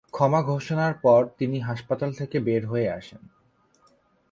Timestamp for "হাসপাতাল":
1.59-2.13